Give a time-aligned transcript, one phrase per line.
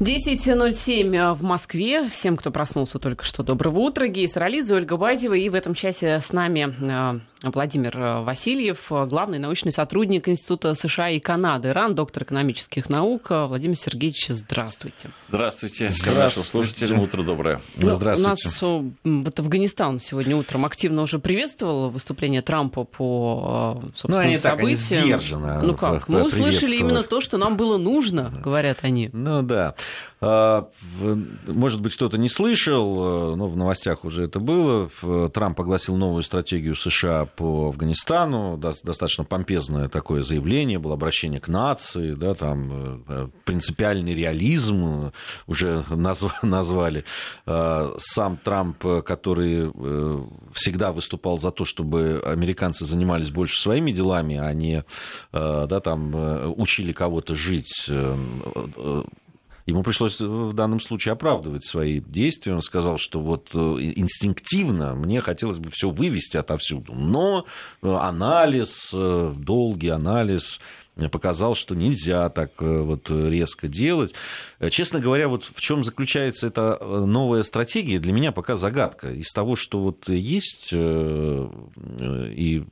[0.00, 2.08] 10.07 в Москве.
[2.08, 4.08] Всем, кто проснулся только что, доброго утра.
[4.08, 5.34] Гей Саралидзе, Ольга Базева.
[5.34, 11.20] И в этом часе с нами э, Владимир Васильев, главный научный сотрудник Института США и
[11.20, 13.30] Канады, РАН, доктор экономических наук.
[13.30, 15.10] Владимир Сергеевич, здравствуйте.
[15.28, 15.90] Здравствуйте.
[15.90, 16.18] Здравствуйте.
[16.18, 17.60] Нашим слушателям утро доброе.
[17.76, 18.48] Ну, здравствуйте.
[18.62, 24.38] У нас вот Афганистан сегодня утром активно уже приветствовал выступление Трампа по собственно, ну, они
[24.38, 24.78] событиям.
[24.80, 29.08] Так, они сдержанно ну как, мы услышали именно то, что нам было нужно, говорят они.
[29.12, 29.76] Ну да.
[30.20, 30.68] А,
[31.46, 34.88] может быть, кто-то не слышал, но в новостях уже это было.
[35.30, 38.56] Трамп огласил новую стратегию США по Афганистану.
[38.56, 45.12] Достаточно помпезное такое заявление, было обращение к нации, да, там э, принципиальный реализм
[45.46, 45.84] уже
[46.42, 47.04] назвали.
[47.46, 54.36] А, сам Трамп, который э, всегда выступал за то, чтобы американцы занимались больше своими делами,
[54.36, 54.84] а не
[55.32, 57.90] э, да, там, учили кого-то жить
[59.66, 62.54] Ему пришлось в данном случае оправдывать свои действия.
[62.54, 66.92] Он сказал, что вот э, инстинктивно мне хотелось бы все вывести отовсюду.
[66.94, 67.46] Но
[67.82, 70.60] э, анализ, э, долгий анализ
[71.10, 74.14] показал, что нельзя так вот резко делать.
[74.70, 79.10] Честно говоря, вот в чем заключается эта новая стратегия, для меня пока загадка.
[79.10, 82.62] Из того, что вот есть и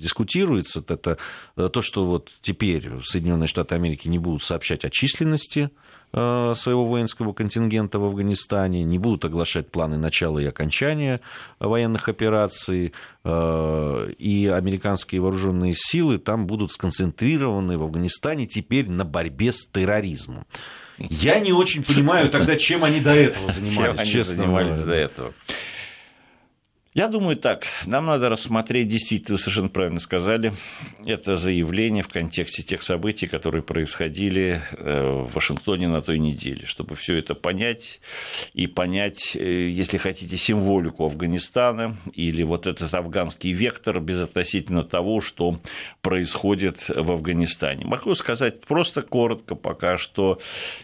[0.00, 1.18] дискутируется, это
[1.54, 5.70] то, что вот теперь Соединенные Штаты Америки не будут сообщать о численности
[6.12, 11.20] Э, своего воинского контингента в Афганистане, не будут оглашать планы начала и окончания
[11.60, 19.52] военных операций, э, и американские вооруженные силы там будут сконцентрированы в Афганистане теперь на борьбе
[19.52, 20.46] с терроризмом.
[20.98, 24.32] Я не очень понимаю тогда, чем они до этого занимались, чем честно.
[24.32, 25.32] Они занимались до этого.
[26.92, 30.52] Я думаю так, нам надо рассмотреть, действительно, вы совершенно правильно сказали,
[31.06, 36.96] это заявление в контексте тех событий, которые происходили э, в Вашингтоне на той неделе, чтобы
[36.96, 38.00] все это понять
[38.54, 45.60] и понять, э, если хотите, символику Афганистана или вот этот афганский вектор безотносительно того, что
[46.02, 47.84] происходит в Афганистане.
[47.84, 50.40] Могу сказать просто коротко пока, что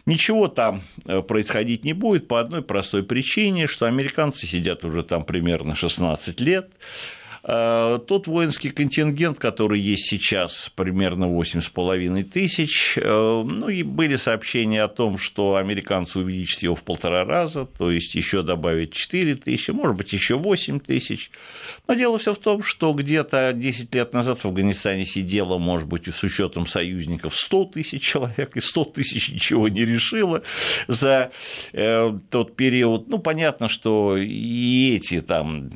[0.07, 5.25] ничего там э, происходить не будет по одной простой причине, что американцы сидят уже там
[5.25, 6.71] примерно 16 16 лет.
[7.49, 14.83] Э, тот воинский контингент, который есть сейчас, примерно 8,5 тысяч, э, ну и были сообщения
[14.83, 19.71] о том, что американцы увеличат его в полтора раза, то есть еще добавить 4 тысячи,
[19.71, 21.31] может быть, еще 8 тысяч.
[21.87, 26.13] Но дело все в том, что где-то 10 лет назад в Афганистане сидело, может быть,
[26.13, 30.43] с учетом союзников 100 тысяч человек, и 100 тысяч ничего не решило
[30.89, 31.31] за
[31.73, 33.07] э, тот период.
[33.07, 35.71] Ну, понятно, что и эти там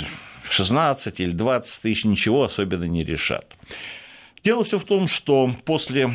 [0.51, 3.57] 16 или 20 тысяч ничего особенно не решат.
[4.43, 6.11] Дело все в том, что после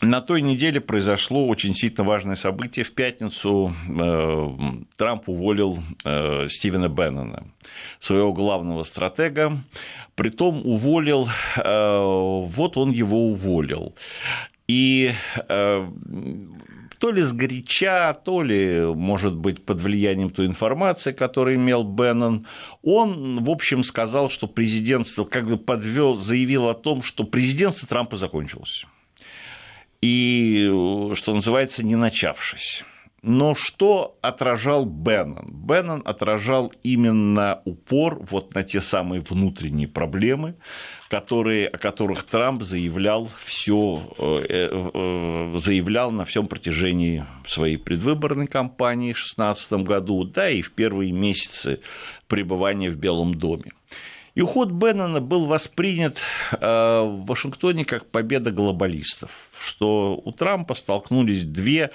[0.00, 2.84] на той неделе произошло очень сильно важное событие.
[2.84, 4.48] В пятницу э,
[4.96, 7.44] Трамп уволил э, Стивена Беннона,
[7.98, 9.62] своего главного стратега.
[10.14, 11.98] Притом уволил, э,
[12.46, 13.94] вот он его уволил.
[14.68, 15.12] И
[17.00, 22.46] то ли сгоряча, то ли, может быть, под влиянием той информации, которую имел Беннон,
[22.82, 28.16] он, в общем, сказал, что президентство, как бы подвел, заявил о том, что президентство Трампа
[28.16, 28.84] закончилось.
[30.02, 30.66] И,
[31.14, 32.84] что называется, не начавшись.
[33.22, 35.50] Но что отражал Беннон?
[35.50, 40.56] Беннон отражал именно упор вот на те самые внутренние проблемы,
[41.10, 49.12] которые, о которых Трамп заявлял, все, э, э, заявлял на всем протяжении своей предвыборной кампании
[49.12, 51.80] в 2016 году, да и в первые месяцы
[52.28, 53.72] пребывания в Белом доме.
[54.36, 56.20] И уход Беннона был воспринят
[56.52, 61.90] э, в Вашингтоне как победа глобалистов, что у Трампа столкнулись две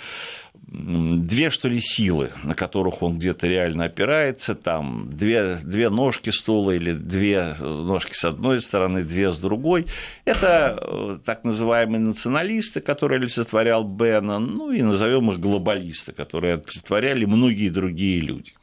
[0.68, 6.72] две, что ли, силы, на которых он где-то реально опирается, там две, две ножки стула
[6.72, 9.86] или две ножки с одной стороны, две с другой.
[10.26, 17.26] Это э, так называемые националисты, которые олицетворял Беннон, ну и назовем их глобалисты, которые олицетворяли
[17.26, 18.53] многие другие люди.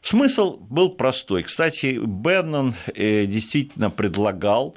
[0.00, 1.44] Смысл был простой.
[1.44, 4.76] Кстати, Беннон э, действительно предлагал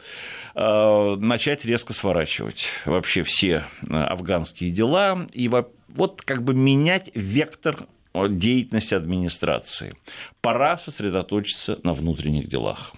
[0.56, 5.50] э, начать резко сворачивать вообще все афганские дела и
[5.98, 7.88] вот как бы менять вектор
[8.30, 9.96] деятельности администрации.
[10.42, 12.94] Пора сосредоточиться на внутренних делах.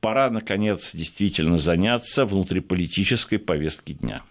[0.00, 4.22] Пора, наконец, действительно заняться внутриполитической повесткой дня.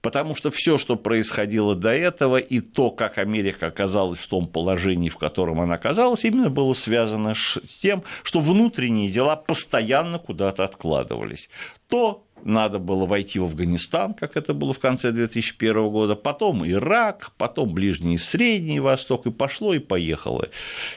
[0.00, 5.08] Потому что все, что происходило до этого, и то, как Америка оказалась в том положении,
[5.08, 11.48] в котором она оказалась, именно было связано с тем, что внутренние дела постоянно куда-то откладывались.
[11.88, 17.32] То надо было войти в Афганистан, как это было в конце 2001 года, потом Ирак,
[17.36, 20.48] потом Ближний и Средний Восток, и пошло, и поехало.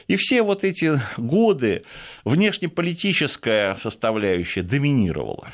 [0.06, 1.82] И все вот эти годы
[2.24, 5.48] внешнеполитическая составляющая доминировала.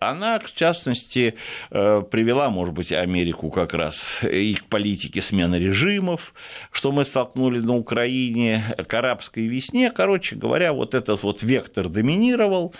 [0.00, 1.34] Она, в частности,
[1.70, 6.34] э, привела, может быть, Америку как раз и к политике смены режимов,
[6.72, 9.90] что мы столкнули на Украине, к арабской весне.
[9.90, 12.74] Короче говоря, вот этот вот вектор доминировал.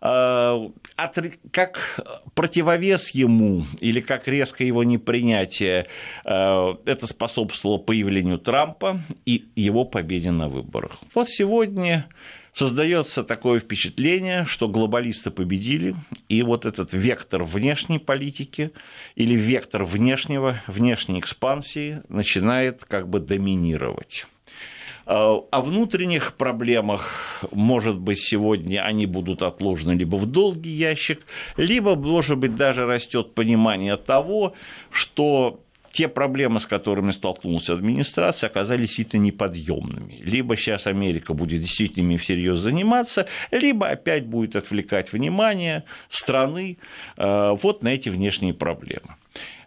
[0.00, 0.68] Э,
[1.68, 2.00] как
[2.34, 5.86] противовес ему или как резко его непринятие,
[6.24, 10.98] э, это способствовало появлению Трампа и его победе на выборах.
[11.14, 12.08] Вот сегодня
[12.52, 15.94] создается такое впечатление, что глобалисты победили,
[16.28, 18.72] и вот этот вектор внешней политики
[19.14, 24.26] или вектор внешнего, внешней экспансии начинает как бы доминировать.
[25.10, 31.22] Э, о внутренних проблемах, может быть, сегодня они будут отложены либо в долгий ящик,
[31.56, 34.52] либо, может быть, даже растет понимание того,
[34.90, 35.60] что
[35.92, 40.20] те проблемы, с которыми столкнулась администрация, оказались действительно неподъемными.
[40.22, 46.76] Либо сейчас Америка будет действительно ими всерьез заниматься, либо опять будет отвлекать внимание страны
[47.16, 49.16] э, вот на эти внешние проблемы.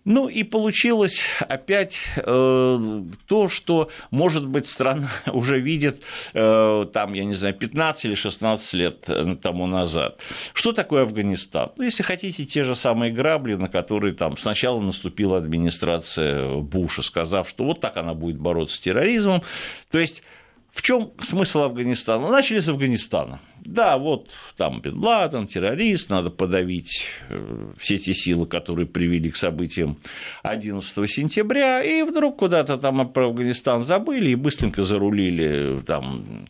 [0.04, 6.02] Ну и получилось опять э, то, что, может быть, страна уже видит,
[6.34, 10.20] э, там, я не знаю, 15 или 16 лет э, тому назад.
[10.54, 11.72] Что такое Афганистан?
[11.78, 17.48] Ну, если хотите, те же самые грабли, на которые там сначала наступила администрация Буша, сказав,
[17.48, 19.44] что вот так она будет бороться с терроризмом.
[19.92, 20.24] То есть
[20.72, 22.30] в чем смысл Афганистана?
[22.30, 23.40] Начали с Афганистана.
[23.64, 29.36] Да, вот там Бен Ладен, террорист, надо подавить э, все те силы, которые привели к
[29.36, 29.98] событиям
[30.44, 36.48] 11 сентября, и вдруг куда-то там про Афганистан забыли и быстренько зарулили там Эм,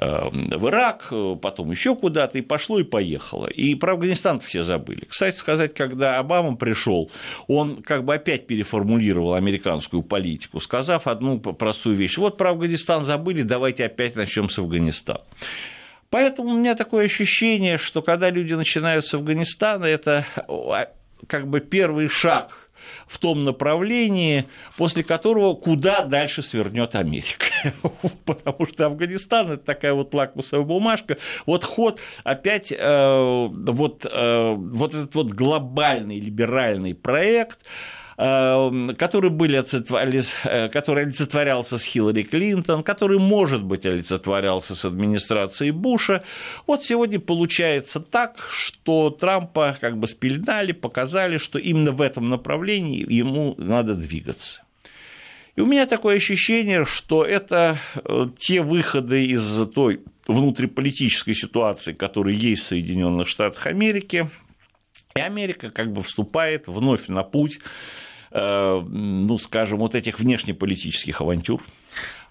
[0.00, 1.12] в Ирак,
[1.42, 3.46] потом еще куда-то, и пошло и поехало.
[3.46, 5.04] И про Афганистан все забыли.
[5.08, 7.10] Кстати сказать, когда Обама пришел,
[7.46, 12.16] он как бы опять переформулировал американскую политику, сказав одну простую вещь.
[12.16, 15.22] Вот про Афганистан забыли, давайте опять начнем с Афганистана.
[16.10, 20.24] Поэтому у меня такое ощущение, что когда люди начинают с Афганистана, это
[21.26, 22.67] как бы первый шаг
[23.06, 24.46] в том направлении,
[24.76, 27.46] после которого куда дальше свернет Америка.
[28.24, 31.18] Потому что Афганистан– это такая вот лакмусовая бумажка.
[31.46, 37.60] Вот ход опять э, вот, э, вот этот вот глобальный либеральный проект–
[38.18, 39.62] который, были,
[40.44, 46.24] э, который олицетворялся с Хиллари Клинтон, который, может быть, олицетворялся с администрацией Буша.
[46.66, 53.06] Вот сегодня получается так, что Трампа как бы спеленали, показали, что именно в этом направлении
[53.08, 54.62] ему надо двигаться.
[55.54, 62.34] И у меня такое ощущение, что это э, те выходы из той внутриполитической ситуации, которая
[62.34, 64.28] есть в Соединенных Штатах Америки,
[65.14, 71.62] и Америка как бы вступает вновь на путь Э, ну, скажем, вот этих внешнеполитических авантюр,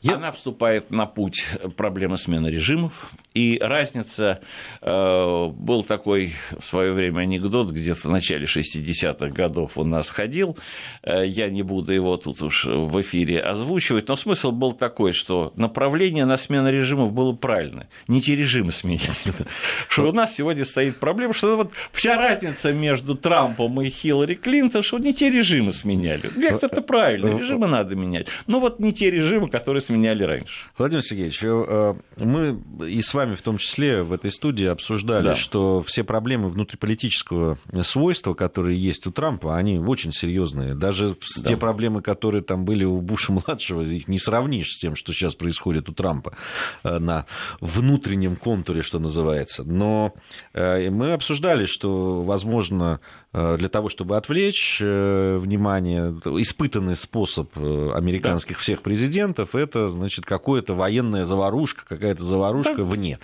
[0.02, 0.16] я...
[0.16, 4.42] Она вступает на путь проблемы смены режимов, и разница,
[4.82, 10.58] э, был такой в свое время анекдот, где-то в начале 60-х годов у нас ходил,
[11.04, 15.52] э, я не буду его тут уж в эфире озвучивать, но смысл был такой, что
[15.56, 19.16] направление на смену режимов было правильно, не те режимы сменяли.
[19.90, 24.84] Что у нас сегодня стоит проблема, что вот вся разница между Трампом и Хиллари Клинтон,
[24.84, 26.30] что не те режимы сменяли.
[26.36, 30.68] Вектор-то правильный, режимы надо менять, но вот не те режимы, которые сменяли раньше.
[30.78, 35.36] Владимир Сергеевич, э, мы и с вами в том числе в этой студии обсуждали, да.
[35.36, 40.76] что все проблемы внутриполитического свойства, которые есть у Трампа, они очень серьезные.
[40.76, 41.44] Даже да.
[41.44, 45.90] те проблемы, которые там были у Буша-младшего, их не сравнишь с тем, что сейчас происходит
[45.90, 46.38] у Трампа
[46.84, 47.26] э, на
[47.60, 49.64] внутреннем контуре, что называется.
[49.64, 50.14] Но
[50.54, 53.00] э, мы обсуждали, что, возможно,
[53.34, 56.10] для того, чтобы отвлечь внимание,
[56.42, 58.62] испытанный способ американских да.
[58.62, 62.84] всех президентов, это это, значит, какое-то военная заварушка, какая-то заварушка да.
[62.84, 63.20] вне.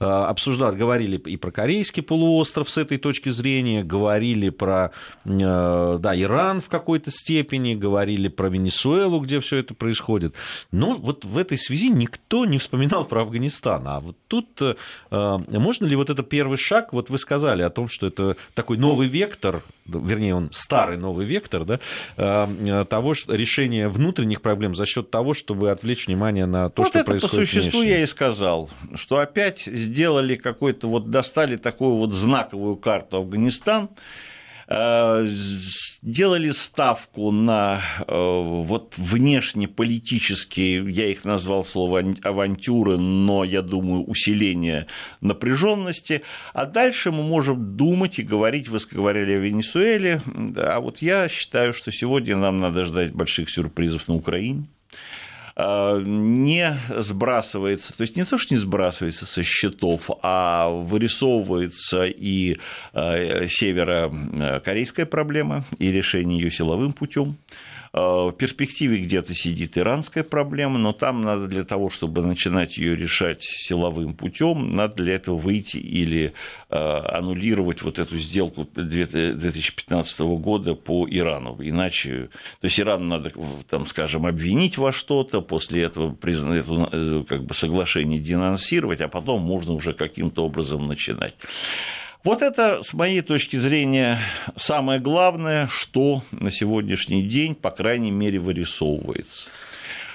[0.00, 4.90] А, обсуждали, говорили и про Корейский полуостров с этой точки зрения, говорили про
[5.24, 10.34] э, да, Иран в какой-то степени, говорили про Венесуэлу, где все это происходит.
[10.72, 13.86] Но вот в этой связи никто не вспоминал про Афганистан.
[13.86, 14.74] А вот тут э,
[15.10, 19.08] можно ли вот это первый шаг, вот вы сказали о том, что это такой новый
[19.08, 21.80] вектор, вернее, он старый новый вектор, да,
[22.16, 26.98] э, того решения внутренних проблем за счет того, чтобы отвлечь внимание на то, вот что
[26.98, 27.98] это происходит по существу внешне.
[27.98, 33.90] я и сказал, что опять сделали какой-то, вот достали такую вот знаковую карту Афганистан,
[34.66, 35.26] э,
[36.02, 44.88] делали ставку на э, вот внешнеполитические, я их назвал слово авантюры, но я думаю усиление
[45.20, 50.20] напряженности, а дальше мы можем думать и говорить, вы говорили о Венесуэле,
[50.56, 54.66] а вот я считаю, что сегодня нам надо ждать больших сюрпризов на Украине.
[55.56, 62.58] Э, не сбрасывается, то есть не то, что не сбрасывается со счетов, а вырисовывается и
[62.92, 67.36] э, северокорейская проблема, и решение ее силовым путем.
[67.94, 72.96] Э, в перспективе где-то сидит иранская проблема, но там надо для того, чтобы начинать ее
[72.96, 76.32] решать силовым путем, надо для этого выйти или
[76.70, 81.56] э, аннулировать вот эту сделку 2015 года по Ирану.
[81.60, 83.30] Иначе, то есть Ирану надо,
[83.70, 89.42] там, скажем, обвинить во что-то, после этого это э, как бы соглашение денонсировать, а потом
[89.42, 91.34] можно уже каким-то образом начинать.
[92.24, 94.18] Вот это, с моей точки зрения,
[94.56, 99.50] самое главное, что на сегодняшний день, по крайней мере, вырисовывается.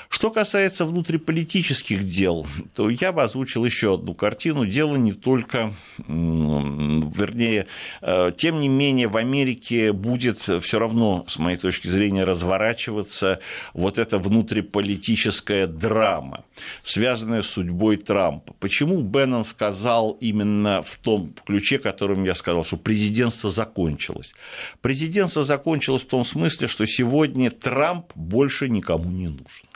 [0.10, 4.66] Что касается внутриполитических дел, то я бы озвучил еще одну картину.
[4.66, 5.72] Дело не только,
[6.08, 7.68] вернее,
[8.02, 13.40] э, тем не менее, в Америке будет все равно, с моей точки зрения, разворачиваться
[13.76, 16.44] вот эта внутриполитическая драма,
[16.82, 18.54] связанная с судьбой Трампа.
[18.60, 24.34] Почему Беннон сказал именно в том ключе, которым я сказал, что президентство закончилось?
[24.82, 29.69] Президентство закончилось в том смысле, что сегодня Трамп больше никому не нужен.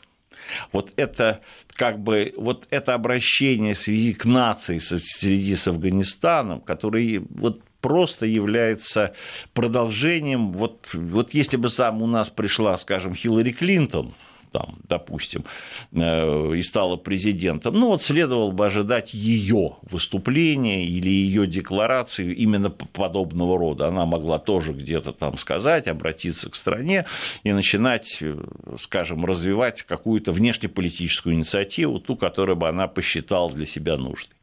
[0.72, 1.42] Вот это
[1.76, 8.26] как бы вот это обращение в связи к нации связи с Афганистаном, который вот просто
[8.26, 9.14] является
[9.54, 14.14] продолжением, вот, вот если бы сам у нас пришла, скажем, Хиллари Клинтон,
[14.54, 15.44] там, допустим,
[15.92, 22.70] э, и стала президентом, ну вот следовало бы ожидать ее выступления или ее декларации именно
[22.70, 23.88] подобного рода.
[23.88, 27.06] Она могла тоже где-то там сказать, обратиться к стране
[27.44, 28.38] и начинать, э,
[28.80, 34.36] скажем, развивать какую-то внешнеполитическую инициативу, ту, которую бы она посчитала для себя нужной.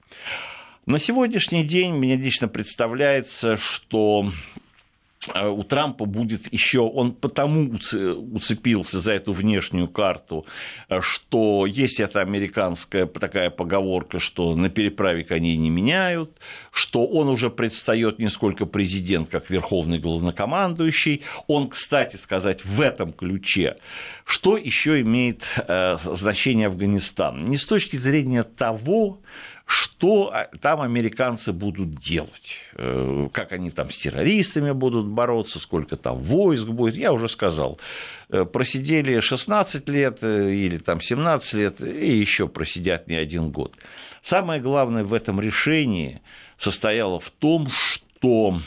[0.87, 4.33] На сегодняшний день мне лично представляется, что
[5.29, 7.73] у Трампа будет еще, он потому
[8.33, 10.47] уцепился за эту внешнюю карту,
[10.89, 16.39] э, что есть эта американская такая поговорка, что на переправе коней не меняют,
[16.73, 21.23] что он уже предстает не сколько президент, как верховный главнокомандующий.
[21.49, 23.77] Он, кстати сказать, в этом ключе,
[24.25, 27.45] что еще имеет э, значение Афганистан?
[27.45, 29.21] Не с точки зрения того,
[29.71, 35.95] что а, там американцы будут делать, э, как они там с террористами будут бороться, сколько
[35.97, 37.79] там войск будет, я уже сказал.
[38.31, 43.77] Э, просидели 16 лет э, или там 17 лет и еще просидят не один год.
[44.23, 46.21] Самое главное в этом решении
[46.59, 48.61] состояло в том, что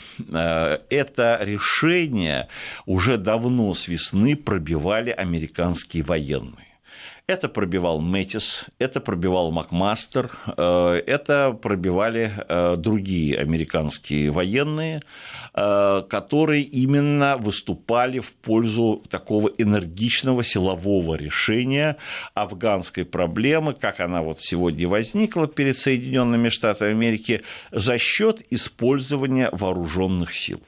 [0.90, 2.48] это решение
[2.86, 6.63] уже давно с весны пробивали американские военные.
[7.26, 15.00] Это пробивал Мэтис, это пробивал Макмастер, э, это пробивали э, другие американские военные,
[15.54, 21.96] э, которые именно выступали в пользу такого энергичного силового решения
[22.34, 27.40] афганской проблемы, как она вот сегодня возникла перед Соединенными Штатами Америки,
[27.72, 30.60] за счет использования вооруженных сил.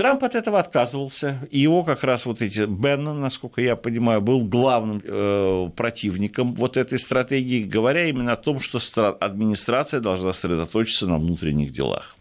[0.00, 4.40] Трамп от этого отказывался, и его как раз вот эти Беннон, насколько я понимаю, был
[4.42, 8.78] главным э, противником вот этой стратегии, говоря именно о том, что
[9.20, 12.16] администрация должна сосредоточиться на внутренних делах.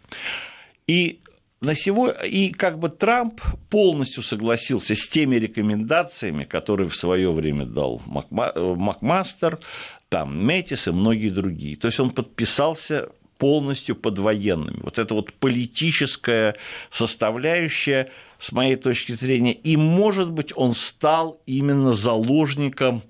[0.87, 1.21] И
[1.61, 7.65] на сегодня, и как бы Трамп полностью согласился с теми рекомендациями, которые в свое время
[7.65, 9.57] дал э, Макмастер,
[10.09, 11.77] там Метис и многие другие.
[11.77, 13.07] То есть он подписался
[13.39, 14.79] полностью под военными.
[14.83, 16.55] Вот это вот политическая
[16.91, 23.03] составляющая, с моей точки зрения, и, может быть, он стал именно заложником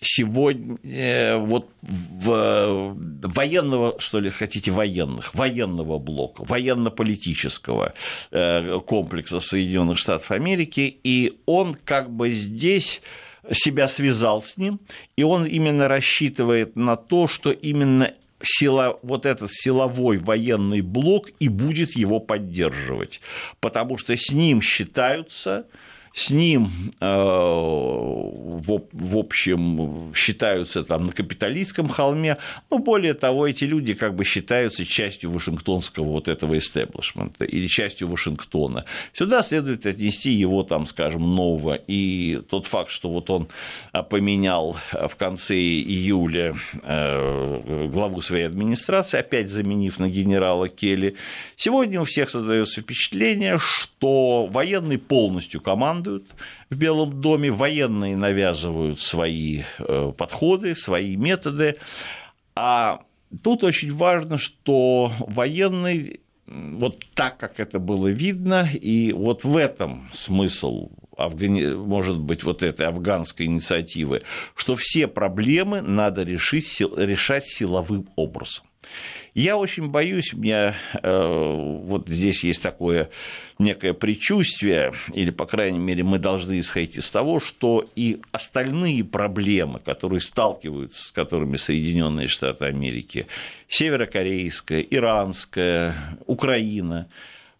[0.00, 7.94] сегодня э, вот в военного, что ли, хотите, военных, военного блока, военно-политического
[8.30, 13.02] э, комплекса Соединенных Штатов Америки, и он как бы здесь
[13.50, 14.80] себя связал с ним,
[15.16, 21.48] и он именно рассчитывает на то, что именно сила, вот этот силовой военный блок и
[21.48, 23.20] будет его поддерживать,
[23.60, 25.66] потому что с ним считаются
[26.12, 32.38] с ним, э, в общем, считаются там на капиталистском холме,
[32.70, 38.08] но более того, эти люди как бы считаются частью вашингтонского вот этого истеблишмента или частью
[38.08, 38.84] Вашингтона.
[39.12, 41.74] Сюда следует отнести его, там, скажем, нового.
[41.74, 43.48] И тот факт, что вот он
[44.10, 51.16] поменял в конце июля э, главу своей администрации, опять заменив на генерала Келли,
[51.56, 55.60] сегодня у всех создается впечатление, что военный полностью
[56.00, 56.30] командует
[56.70, 61.76] в Белом доме, военные навязывают свои э, подходы, свои методы,
[62.54, 63.02] а
[63.42, 70.08] тут очень важно, что военный вот так, как это было видно, и вот в этом
[70.12, 74.22] смысл может быть, вот этой афганской инициативы,
[74.54, 78.64] что все проблемы надо решить, решать силовым образом.
[79.34, 83.10] Я очень боюсь, меня э, вот здесь есть такое
[83.58, 89.78] некое предчувствие, или, по крайней мере, мы должны исходить из того, что и остальные проблемы,
[89.78, 93.28] которые сталкиваются, с которыми Соединенные Штаты Америки,
[93.68, 95.94] северокорейская, иранская,
[96.26, 97.08] Украина,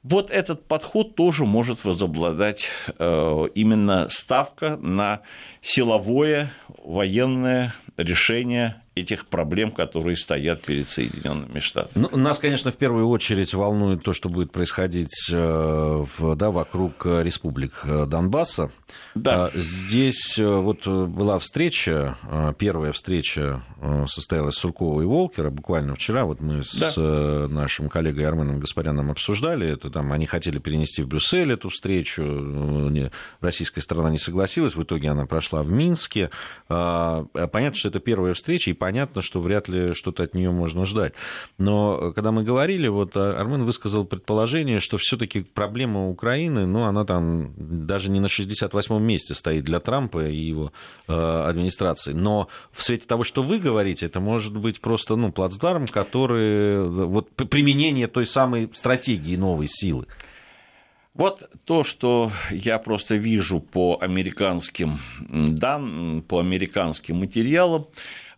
[0.03, 2.67] вот этот подход тоже может возобладать
[2.99, 5.21] э, именно ставка на
[5.61, 6.51] силовое
[6.83, 12.07] военное решение этих проблем, которые стоят перед Соединенными Штатами.
[12.11, 17.07] Ну, нас, конечно, в первую очередь волнует то, что будет происходить э, в, да, вокруг
[17.07, 18.71] республик э, Донбасса.
[19.15, 19.47] Да.
[19.47, 22.17] А, здесь э, вот была встреча,
[22.59, 23.63] первая встреча
[24.07, 26.25] состоялась Суркова и Волкера буквально вчера.
[26.25, 26.91] Вот мы да.
[26.91, 29.91] с нашим коллегой Арменом Гаспаряном обсуждали это.
[29.91, 33.11] Там они хотели перенести в Брюссель эту встречу.
[33.41, 34.75] Российская сторона не согласилась.
[34.75, 36.31] В итоге она прошла в Минске.
[36.69, 38.90] А, понятно, что это первая встреча, и понятно,
[39.21, 41.15] что вряд ли что-то от нее можно ждать.
[41.59, 47.53] Но когда мы говорили, вот Армен высказал предположение, что все-таки проблема Украины, ну, она там
[47.57, 50.73] даже не на 68-м месте стоит для Трампа и его
[51.09, 52.13] э, администрации.
[52.13, 57.31] Но в свете того, что вы говорите, это может быть просто ну, плацдарм, который вот
[57.31, 60.07] применение той самой стратегии новой силы.
[61.15, 67.87] Вот то, что я просто вижу по американским данным, по американским материалам,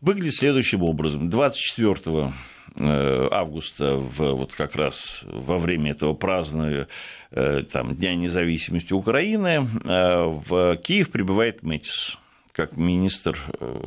[0.02, 1.30] выглядит следующим образом.
[1.30, 2.34] 24
[2.76, 6.88] э, августа, в, вот как раз во время этого празднования
[7.30, 12.18] э, там, Дня независимости Украины, э, в Киев прибывает Мэтис
[12.52, 13.38] как министр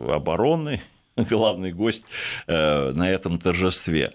[0.09, 0.81] обороны,
[1.15, 2.03] главный гость
[2.47, 4.11] на этом торжестве.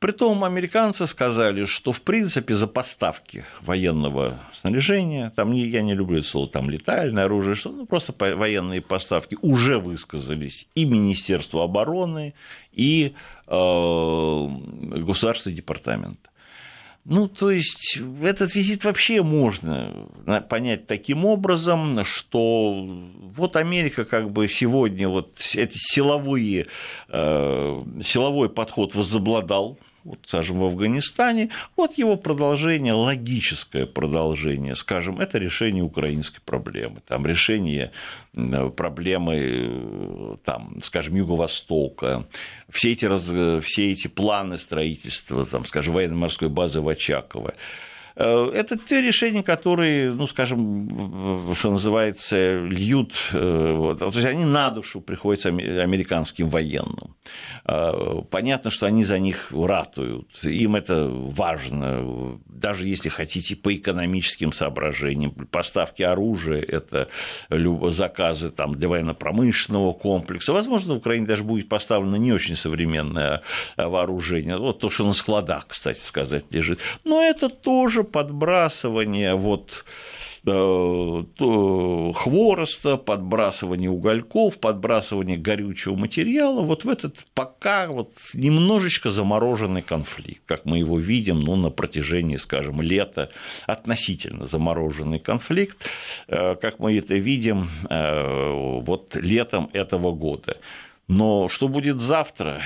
[0.00, 6.28] Притом американцы сказали, что в принципе за поставки военного снаряжения, там я не люблю это
[6.28, 12.34] слово, там летальное оружие, что ну, просто военные поставки уже высказались и Министерство обороны,
[12.70, 13.14] и
[13.48, 14.48] э,
[15.00, 16.30] Государственный департамент.
[17.04, 20.06] Ну, то есть, этот визит вообще можно
[20.50, 22.84] понять таким образом, что
[23.34, 26.66] вот Америка как бы сегодня вот эти силовые,
[27.08, 35.38] э, силовой подход возобладал вот, скажем, в Афганистане, вот его продолжение, логическое продолжение, скажем, это
[35.38, 37.92] решение украинской проблемы, там решение
[38.76, 42.26] проблемы, э, там, скажем, Юго-Востока,
[42.70, 43.24] все эти, раз,
[43.62, 47.87] все эти планы строительства, там, скажем, военно-морской базы в Очаково, Э,
[48.18, 54.70] это те решения, которые, ну, скажем, что называется, льют, э, вот, то есть они на
[54.70, 57.14] душу приходятся американским военным.
[57.64, 64.52] Э, понятно, что они за них ратуют, им это важно, даже если хотите, по экономическим
[64.52, 65.30] соображениям.
[65.30, 67.08] Поставки оружия– это
[67.90, 70.52] заказы там, для военно-промышленного комплекса.
[70.52, 73.42] Возможно, в Украине даже будет поставлено не очень современное
[73.76, 76.80] вооружение, вот то, что на складах, кстати сказать, лежит.
[77.04, 79.84] Но это тоже подбрасывание вот
[80.46, 81.22] э,
[82.14, 90.64] хвороста, подбрасывание угольков, подбрасывание горючего материала, вот в этот пока вот немножечко замороженный конфликт, как
[90.64, 93.30] мы его видим ну, на протяжении, скажем, лета,
[93.66, 95.76] относительно замороженный конфликт,
[96.28, 100.56] э, как мы это видим э, вот летом этого года.
[101.08, 102.60] Но что будет завтра,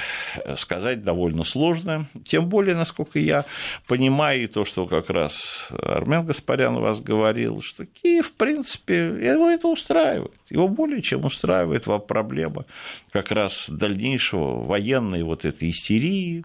[0.45, 2.09] э, сказать довольно сложно.
[2.25, 3.45] Тем более, насколько я
[3.87, 9.49] понимаю, и то, что как раз Армен Гаспарян вас говорил, что Киев, в принципе, его
[9.49, 10.35] это устраивает.
[10.51, 12.67] Его более чем устраивает проблема
[13.13, 16.45] как раз дальнейшего военной вот этой истерии,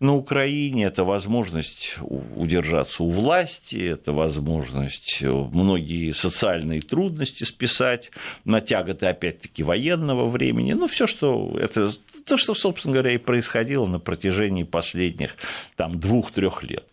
[0.00, 8.10] на Украине это возможность удержаться у власти, это возможность э, многие социальные трудности списать
[8.44, 10.72] на тяготы, опять-таки, военного времени.
[10.72, 11.90] Ну, все, что это
[12.24, 15.36] то, что, собственно говоря, и происходило на протяжении последних
[15.76, 16.86] там, двух-трех лет.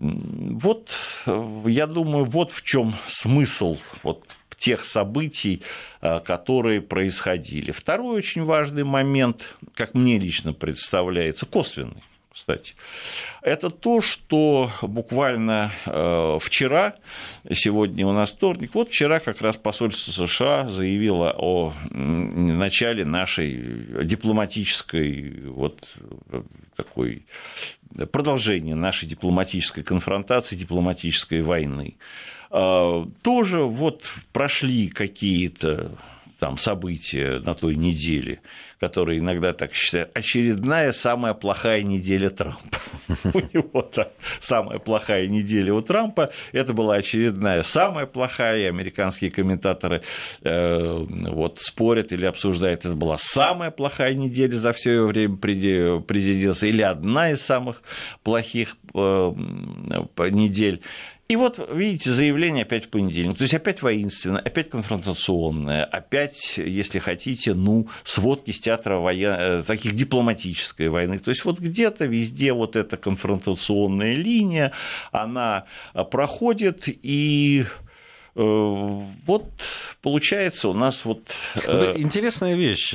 [0.00, 0.90] Вот,
[1.26, 4.22] я думаю, вот в чем смысл вот
[4.58, 5.62] тех событий,
[6.00, 7.70] э, которые происходили.
[7.70, 12.02] Второй очень важный момент, как мне лично представляется, косвенный
[12.38, 12.76] кстати,
[13.42, 16.94] это то, что буквально э, вчера,
[17.50, 25.46] сегодня у нас вторник, вот вчера как раз посольство США заявило о начале нашей дипломатической
[25.46, 25.92] вот
[26.76, 27.26] такой
[28.12, 31.96] продолжения нашей дипломатической конфронтации, дипломатической войны.
[32.50, 35.92] Э, тоже вот прошли какие-то
[36.38, 38.40] там события на той неделе,
[38.78, 42.78] которые иногда так считают, очередная самая плохая неделя Трампа.
[43.24, 44.06] У него там
[44.38, 50.02] самая плохая неделя у Трампа, это была очередная самая плохая, американские комментаторы
[50.42, 56.82] э, вот спорят или обсуждают, это была самая плохая неделя за все время президентства, или
[56.82, 57.82] одна из самых
[58.22, 59.32] плохих э,
[60.30, 60.82] недель.
[61.28, 63.36] И вот, видите, заявление опять в понедельник.
[63.36, 69.30] То есть опять воинственное, опять конфронтационное, опять, если хотите, ну, сводки с театра воен...
[69.38, 71.18] Э, таких дипломатической войны.
[71.18, 74.72] То есть вот где-то везде вот эта конфронтационная линия,
[75.12, 75.66] она
[76.10, 77.66] проходит, и
[78.34, 78.40] э,
[79.26, 79.50] вот
[80.00, 81.28] получается у нас вот...
[81.66, 82.94] Э, интересная вещь.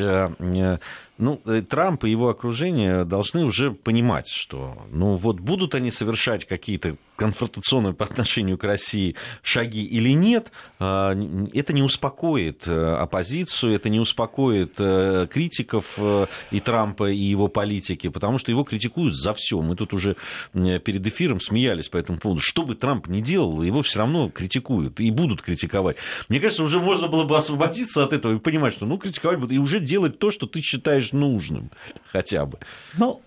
[1.19, 6.95] Ну, Трамп и его окружение должны уже понимать, что ну вот будут они совершать какие-то
[7.15, 11.15] конфронтационные по отношению к России шаги или нет, а,
[11.53, 17.47] это не успокоит э, оппозицию, это не успокоит э, критиков э, и Трампа, и его
[17.47, 19.61] политики, потому что его критикуют за все.
[19.61, 20.15] Мы тут уже
[20.53, 22.41] перед эфиром смеялись по этому поводу.
[22.41, 25.97] Что бы Трамп ни делал, его все равно критикуют и будут критиковать.
[26.29, 29.53] Мне кажется, уже можно было бы освободиться от этого и понимать, что ну критиковать будут,
[29.53, 31.69] и уже делать то, что ты считаешь нужным
[32.11, 32.59] хотя бы.
[32.97, 33.21] Ну,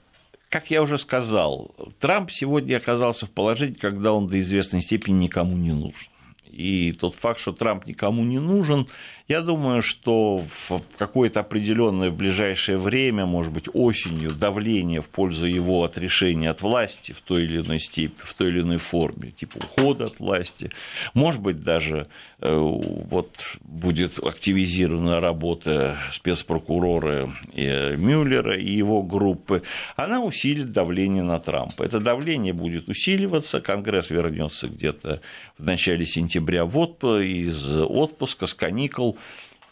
[0.56, 5.54] как я уже сказал, Трамп сегодня оказался в положении, когда он до известной степени никому
[5.54, 6.08] не нужен.
[6.50, 8.88] И тот факт, что Трамп никому не нужен,
[9.28, 15.84] я думаю, что в какое-то определенное ближайшее время, может быть, осенью, давление в пользу его
[15.84, 20.06] отрешения от власти в той или иной степени, в той или иной форме, типа ухода
[20.06, 20.70] от власти,
[21.12, 22.06] может быть, даже
[22.40, 29.62] вот будет активизирована работа спецпрокурора э, Мюллера и его группы,
[29.96, 31.82] она усилит давление на Трампа.
[31.82, 35.22] Это давление будет усиливаться, Конгресс вернется где-то
[35.56, 39.16] в начале сентября в отпуск, из отпуска, с каникул,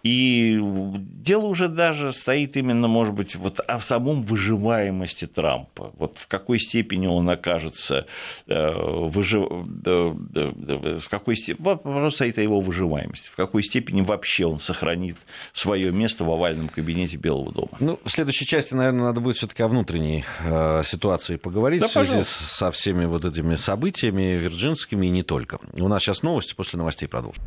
[0.04, 5.92] и дело уже даже стоит именно, может быть, вот о самом выживаемости Трампа.
[5.96, 8.06] Вот в какой степени он окажется,
[8.46, 9.48] э, выжив...
[9.48, 11.64] в какой степени...
[11.64, 13.30] вопрос стоит о его выживаемости.
[13.30, 15.16] В какой степени вообще он сохранит
[15.54, 17.70] свое место в овальном кабинете Белого дома.
[17.80, 21.92] Ну, в следующей части, наверное, надо будет все-таки о внутренней э, ситуации поговорить да, в
[21.92, 22.44] связи пожалуйста.
[22.44, 25.60] со всеми вот этими событиями вирджинскими и не только.
[25.78, 27.42] У нас сейчас новости, после новостей продолжим.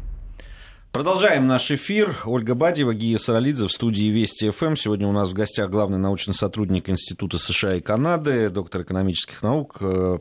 [0.92, 2.18] Продолжаем наш эфир.
[2.26, 4.76] Ольга Бадьева, Гия Саралидзе в студии Вести ФМ.
[4.76, 9.78] Сегодня у нас в гостях главный научный сотрудник Института США и Канады, доктор экономических наук
[9.82, 10.18] э,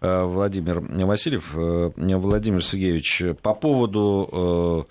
[0.00, 1.54] э, Владимир Васильев.
[1.54, 4.88] Э, Владимир Сергеевич, по поводу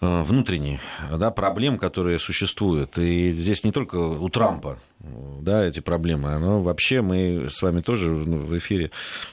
[0.00, 0.80] внутренних
[1.10, 2.98] да, проблем, которые существуют.
[2.98, 8.10] И здесь не только у Трампа да, эти проблемы, но вообще мы с вами тоже
[8.10, 8.90] в эфире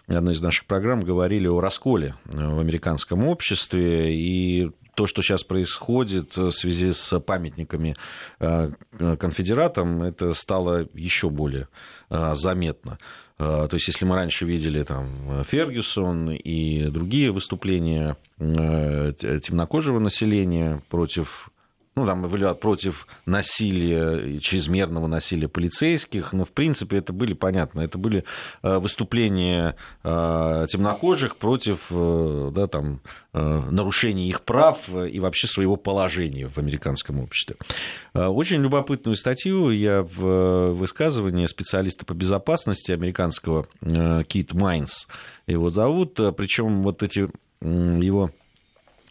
[0.08, 6.36] одной из наших программ говорили о расколе в американском обществе и то, что сейчас происходит
[6.36, 7.96] в связи с памятниками
[8.40, 8.72] э,
[9.20, 11.68] конфедератам, это стало еще более
[12.10, 12.98] э, заметно.
[13.38, 21.50] Э, то есть, если мы раньше видели там Фергюсон и другие выступления темнокожего населения против
[21.96, 28.26] ну, там, против насилия, чрезмерного насилия полицейских, но, в принципе, это были, понятно, это были
[28.64, 36.48] э, выступления э, темнокожих против э, да, там, нарушения их прав и вообще своего положения
[36.48, 37.58] в американском обществе.
[38.14, 43.68] Очень любопытную статью я в высказывании специалиста по безопасности американского
[44.30, 45.10] Кит Майнс
[45.48, 47.28] его зовут, причем вот эти
[47.62, 48.32] его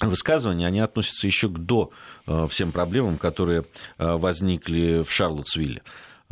[0.01, 1.91] высказывания, они относятся еще к до
[2.27, 3.65] э, всем проблемам, которые
[3.99, 5.83] э, возникли в Шарлотсвилле.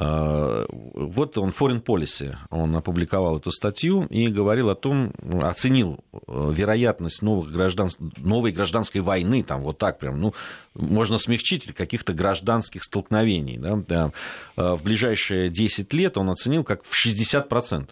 [0.02, 5.12] Э, вот он, Foreign Policy, он опубликовал эту статью и говорил о том,
[5.42, 10.34] оценил вероятность новых граждан, новой гражданской войны, там вот так прям, ну,
[10.74, 13.58] можно смягчить каких-то гражданских столкновений.
[13.58, 14.12] Да, да.
[14.56, 17.88] В ближайшие 10 лет он оценил как в 60%.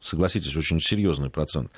[0.00, 1.70] Согласитесь, очень серьезный процент.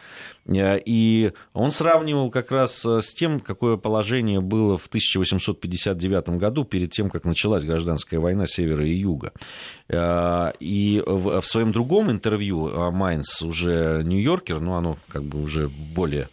[0.48, 7.10] И он сравнивал как раз с тем, какое положение было в 1859 году, перед тем,
[7.10, 9.32] как началась гражданская война севера и юга.
[9.88, 16.28] И в своем другом интервью Майнс, уже Нью-Йоркер, но оно как бы уже более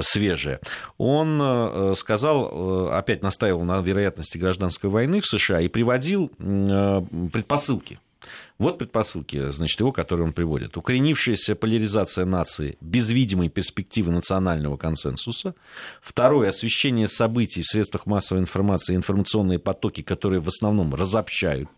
[0.00, 0.60] свежее,
[0.98, 8.00] он сказал, опять настаивал на вероятности гражданской войны в США и приводил предпосылки
[8.58, 10.76] вот предпосылки, значит, его, которые он приводит.
[10.76, 15.54] Укоренившаяся поляризация нации без видимой перспективы национального консенсуса.
[16.00, 21.68] Второе, освещение событий в средствах массовой информации, информационные потоки, которые в основном разобщают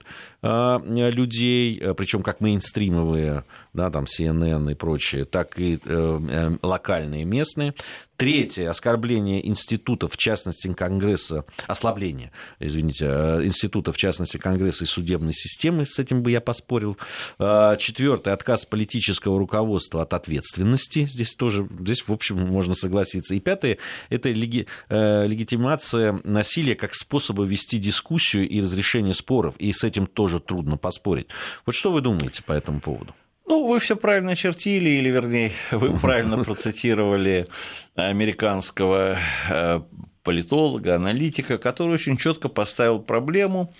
[0.41, 6.57] а, людей, а, причем как мейнстримовые, да, там CNN и прочее, так и э, э,
[6.63, 7.75] локальные, местные.
[8.17, 15.33] Третье, оскорбление институтов, в частности Конгресса, ослабление, извините, э, институтов, в частности Конгресса и судебной
[15.33, 16.97] системы, с этим бы я поспорил.
[17.39, 23.37] Четвертое, отказ политического руководства от ответственности, здесь тоже, здесь, в общем, можно согласиться.
[23.37, 23.79] И пятое,
[24.11, 30.41] это леги, легитимация насилия как способа вести дискуссию и разрешение споров, и с этим тоже
[30.41, 31.29] трудно поспорить.
[31.67, 33.15] Вот что вы думаете по этому поводу?
[33.49, 37.47] Ну, вы все правильно чертили, или, вернее, вы правильно процитировали
[37.95, 39.17] американского
[39.49, 39.81] э,
[40.23, 43.73] политолога, аналитика, который очень четко поставил проблему.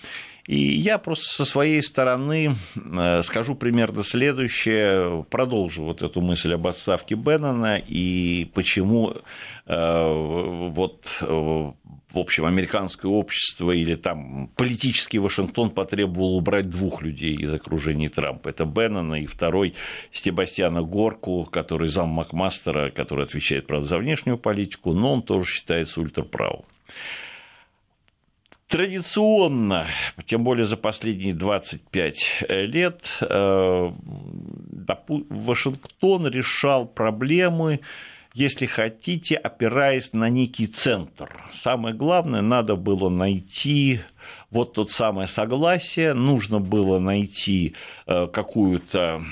[0.49, 6.65] И я просто со своей стороны э, скажу примерно следующее, продолжу вот эту мысль об
[6.65, 9.13] отставке Беннона и почему
[9.67, 11.21] э, вот
[12.11, 18.49] в общем, американское общество или там политический Вашингтон потребовал убрать двух людей из окружения Трампа.
[18.49, 19.75] Это Беннона и второй
[20.11, 26.01] Стебастьяна Горку, который зам Макмастера, который отвечает, правда, за внешнюю политику, но он тоже считается
[26.01, 26.63] ультраправым.
[28.69, 29.87] Традиционно,
[30.25, 33.91] тем более за последние 25 лет, э,
[35.07, 37.79] Вашингтон решал проблемы
[38.35, 41.29] если хотите, опираясь на некий центр.
[41.51, 44.01] Самое главное, надо было найти
[44.51, 49.23] вот тот самое согласие, нужно было найти э, какую-то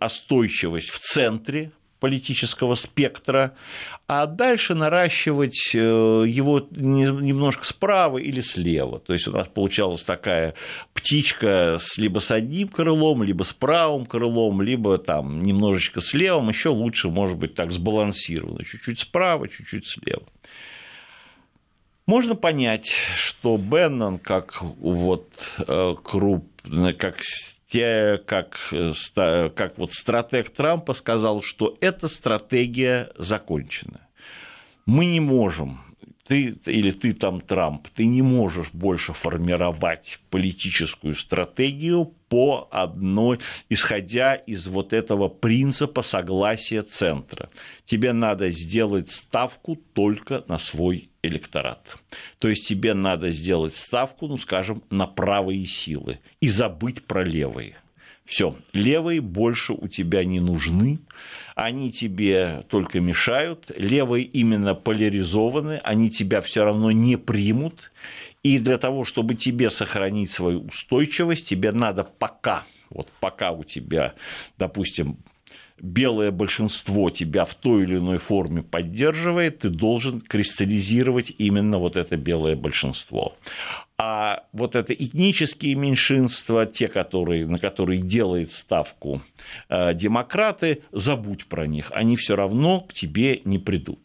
[0.00, 3.54] остойчивость в центре политического спектра,
[4.06, 9.00] а дальше наращивать э, его немножко справа или слева.
[9.00, 10.54] То есть у нас получалась такая
[10.92, 16.48] птичка с, либо с одним крылом, либо с правым крылом, либо там немножечко с левым,
[16.48, 20.24] еще лучше, может быть, так сбалансировано, чуть-чуть справа, чуть-чуть слева.
[22.06, 26.46] Можно понять, что Беннон, как вот э, круп,
[26.98, 27.18] как
[27.68, 28.92] те, как, э,
[29.54, 34.06] как вот стратег Трампа сказал, что эта стратегия закончена.
[34.84, 35.80] Мы не можем
[36.26, 44.34] ты или ты там Трамп, ты не можешь больше формировать политическую стратегию по одной, исходя
[44.34, 47.48] из вот этого принципа согласия центра.
[47.84, 51.96] Тебе надо сделать ставку только на свой электорат.
[52.38, 57.76] То есть тебе надо сделать ставку, ну, скажем, на правые силы и забыть про левые.
[58.26, 60.98] Все, левые больше у тебя не нужны,
[61.54, 67.92] они тебе только мешают, левые именно поляризованы, они тебя все равно не примут,
[68.42, 74.14] и для того, чтобы тебе сохранить свою устойчивость, тебе надо пока, вот пока у тебя,
[74.58, 75.18] допустим,
[75.80, 82.16] белое большинство тебя в той или иной форме поддерживает, ты должен кристаллизировать именно вот это
[82.16, 83.34] белое большинство.
[83.98, 89.22] А вот это этнические меньшинства, те, которые, на которые делает ставку
[89.68, 94.00] э, демократы, забудь про них, они все равно к тебе не придут.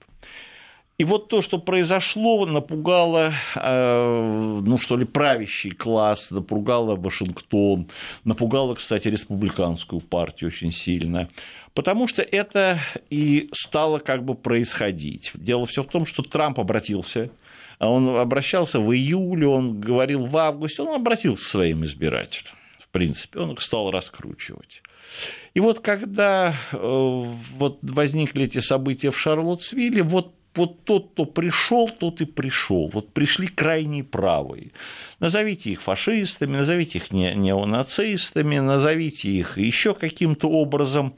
[1.02, 7.88] И вот то, что произошло, напугало, э, ну что ли, правящий класс, напугало Вашингтон,
[8.24, 11.28] напугало, кстати, республиканскую партию очень сильно.
[11.74, 12.78] Потому что это
[13.10, 15.32] и стало как бы происходить.
[15.34, 17.32] Дело все в том, что Трамп обратился
[17.80, 22.88] а он обращался в июле, он говорил в августе, он обратился к своим избирателям, в
[22.90, 24.84] принципе, он их стал раскручивать.
[25.56, 31.90] И вот когда э, вот возникли эти события в Шарлоттсвилле, вот вот тот, кто пришел,
[31.90, 32.88] тот и пришел.
[32.88, 34.72] Вот пришли крайние правые.
[35.20, 41.14] Назовите их фашистами, назовите их неонацистами, назовите их еще каким-то образом.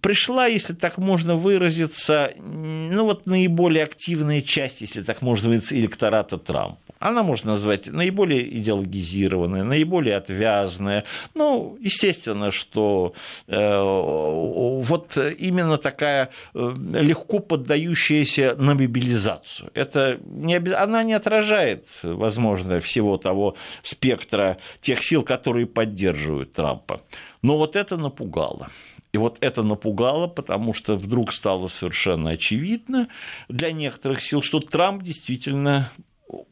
[0.00, 6.38] Пришла, если так можно выразиться, ну вот наиболее активная часть, если так можно выразиться, электората
[6.38, 6.78] Трампа.
[6.98, 11.04] Она можно назвать наиболее идеологизированная, наиболее отвязная.
[11.34, 13.12] Ну, естественно, что
[13.46, 19.70] э, вот именно такая э, легко поддающаяся на мобилизацию.
[19.74, 27.02] Это не, она не отражает, возможно, всего того спектра тех сил, которые поддерживают Трампа.
[27.42, 28.70] Но вот это напугало.
[29.16, 33.08] И вот это напугало, потому что вдруг стало совершенно очевидно
[33.48, 35.90] для некоторых сил, что Трамп действительно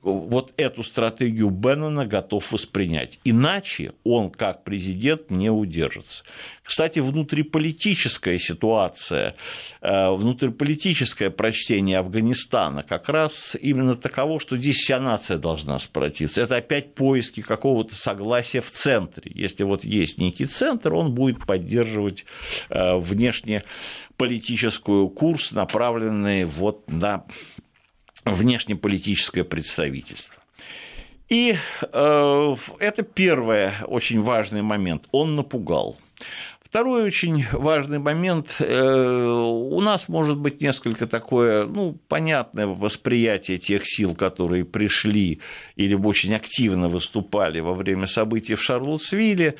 [0.04, 3.18] вот эту стратегию Беннона готов воспринять.
[3.24, 6.24] Иначе он, как президент, не удержится.
[6.62, 9.34] Кстати, внутриполитическая ситуация,
[9.82, 16.42] э, внутриполитическое прочтение Афганистана как раз именно таково, что здесь вся нация должна спротивиться.
[16.42, 19.30] Это опять поиски какого-то согласия в центре.
[19.34, 22.24] Если вот есть некий центр, он будет поддерживать
[22.70, 27.24] э, внешнеполитическую курс, направленный вот на
[28.24, 30.42] внешнеполитическое представительство.
[31.28, 35.06] И э, это первый очень важный момент.
[35.10, 35.96] Он напугал.
[36.60, 38.56] Второй очень важный момент.
[38.58, 45.40] Э, у нас может быть несколько такое, ну, понятное восприятие тех сил, которые пришли
[45.76, 49.54] или очень активно выступали во время событий в Шарлотсвилле.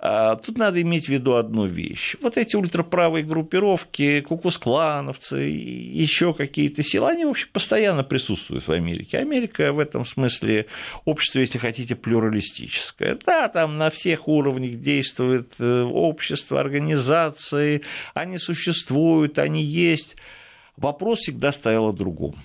[0.00, 2.14] А, тут надо иметь в виду одну вещь.
[2.22, 9.18] Вот эти ультраправые группировки, кукусклановцы, еще какие-то силы, они, в общем, постоянно присутствуют в Америке.
[9.18, 10.66] Америка в этом смысле
[11.04, 13.18] общество, если хотите, плюралистическое.
[13.26, 17.82] Да, там на всех уровнях действует э, общество, организации,
[18.14, 20.16] они существуют, они есть.
[20.76, 22.36] Вопрос всегда стоял о другом.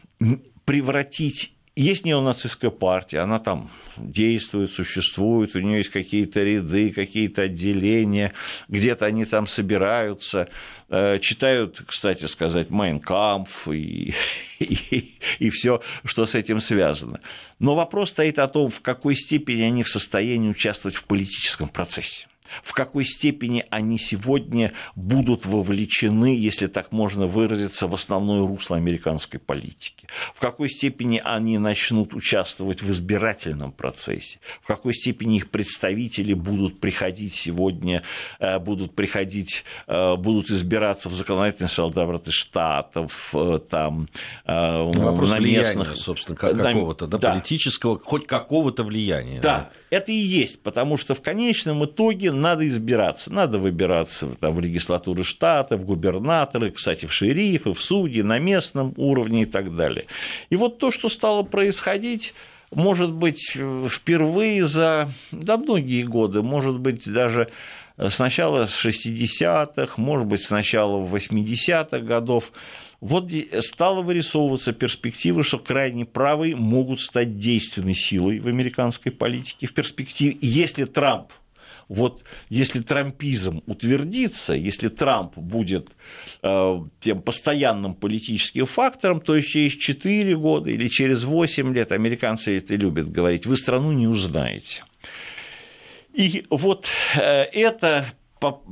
[0.65, 8.33] Превратить есть неонацистская партия, она там действует, существует, у нее есть какие-то ряды, какие-то отделения,
[8.67, 10.49] где-то они там собираются,
[10.89, 14.13] э, читают, кстати сказать, Майнкамф и,
[14.59, 17.21] и, и все, что с этим связано.
[17.57, 22.27] Но вопрос стоит о том, в какой степени они в состоянии участвовать в политическом процессе
[22.63, 29.39] в какой степени они сегодня будут вовлечены, если так можно выразиться, в основное русло американской
[29.39, 36.33] политики, в какой степени они начнут участвовать в избирательном процессе, в какой степени их представители
[36.33, 38.03] будут приходить сегодня,
[38.39, 41.93] э, будут приходить, э, будут избираться в законодательные Совет
[42.29, 44.09] штатов, э, там,
[44.45, 45.95] ну, на местных...
[45.95, 49.39] собственно, какого-то, да, да, политического, хоть какого-то влияния.
[49.41, 53.31] Да, да, это и есть, потому что в конечном итоге надо избираться.
[53.31, 58.93] Надо выбираться там, в легислатуры штата, в губернаторы, кстати, в шерифы, в судьи, на местном
[58.97, 60.07] уровне и так далее.
[60.49, 62.33] И вот то, что стало происходить,
[62.71, 67.49] может быть, впервые за да, многие годы, может быть, даже
[68.09, 72.51] сначала с 60-х, может быть, сначала в 80-х годов,
[73.03, 79.73] вот стала вырисовываться перспектива, что крайне правые могут стать действенной силой в американской политике в
[79.73, 80.37] перспективе.
[80.39, 81.33] Если Трамп
[81.89, 85.89] вот если трампизм утвердится, если Трамп будет
[86.41, 92.57] э, тем постоянным политическим фактором, то есть через 4 года или через 8 лет, американцы
[92.57, 94.85] это любят говорить, вы страну не узнаете.
[96.13, 98.07] И вот э, это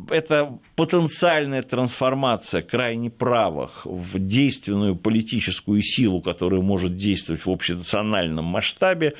[0.09, 9.13] это потенциальная трансформация крайне правых в действенную политическую силу, которая может действовать в общенациональном масштабе,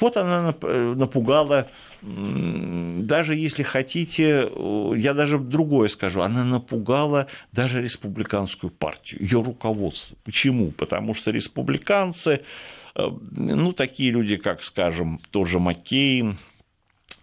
[0.00, 1.68] вот она напугала,
[2.00, 4.50] даже если хотите,
[4.96, 10.16] я даже другое скажу, она напугала даже республиканскую партию, ее руководство.
[10.24, 10.70] Почему?
[10.70, 12.40] Потому что республиканцы,
[12.94, 16.38] э, ну, такие люди, как, скажем, тоже Маккейн,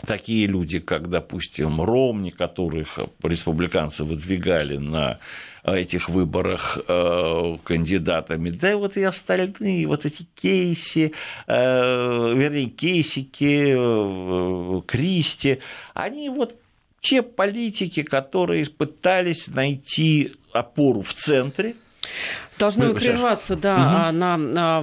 [0.05, 5.19] такие люди, как, допустим, Ромни, которых республиканцы выдвигали на
[5.63, 11.13] этих выборах э, кандидатами, да и вот и остальные, вот эти кейси,
[11.47, 15.59] э, вернее, кейсики, э, Кристи,
[15.93, 16.55] они вот
[17.01, 21.75] те политики, которые пытались найти опору в центре,
[22.59, 24.17] Должны мы прерваться, да, угу.
[24.17, 24.79] на, на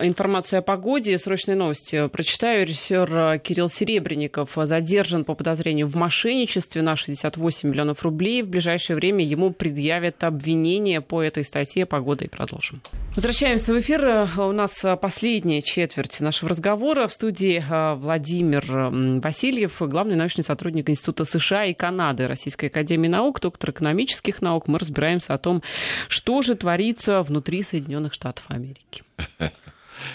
[0.00, 1.18] информацию о погоде.
[1.18, 2.66] Срочные новости прочитаю.
[2.66, 8.42] Режиссер э, Кирилл Серебренников задержан по подозрению в мошенничестве на 68 миллионов рублей.
[8.42, 11.84] В ближайшее время ему предъявят обвинение по этой статье.
[11.84, 12.80] Погода и продолжим.
[13.14, 14.06] Возвращаемся в эфир.
[14.06, 17.06] Э, у нас последняя четверть нашего разговора.
[17.06, 18.64] В студии э, Владимир
[19.20, 24.68] Васильев, главный научный сотрудник Института США и Канады Российской Академии Наук, доктор экономических наук.
[24.68, 25.62] Мы разбираемся о том,
[26.08, 29.02] что же творится творится внутри Соединенных Штатов Америки.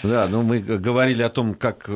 [0.02, 1.88] Да, но мы говорили о том, как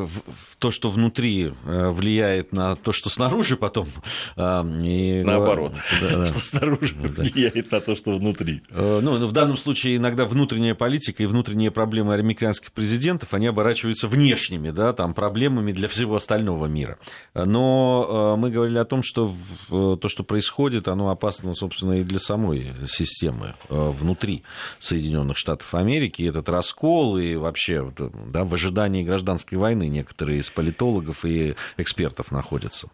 [0.65, 3.89] то, что внутри э, влияет на то, что снаружи потом.
[4.35, 6.27] А, и, Наоборот, да, да.
[6.29, 7.23] что снаружи да.
[7.23, 8.63] влияет на то, что внутри.
[8.71, 14.09] Э, ну, в данном случае иногда внутренняя политика и внутренние проблемы американских президентов, они оборачиваются
[14.09, 16.97] внешними, да, там, проблемами для всего остального мира.
[17.35, 19.35] Но э, мы говорили о том, что
[19.69, 24.45] то, что происходит, оно опасно, собственно, и для самой системы внутри
[24.79, 26.23] Соединенных Штатов Америки.
[26.23, 32.89] Этот раскол и вообще да, в ожидании гражданской войны некоторые из политологов и экспертов находятся.